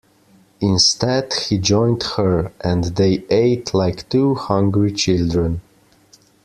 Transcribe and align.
Instead, 0.61 1.31
he 1.31 1.59
joined 1.59 2.01
her; 2.17 2.51
and 2.61 2.85
they 2.85 3.23
ate 3.29 3.71
like 3.71 4.09
two 4.09 4.33
hungry 4.33 4.91
children. 4.91 5.61